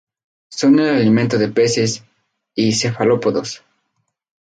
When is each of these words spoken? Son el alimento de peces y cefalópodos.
Son 0.49 0.79
el 0.79 0.95
alimento 0.95 1.37
de 1.37 1.49
peces 1.49 2.03
y 2.55 2.71
cefalópodos. 2.73 3.61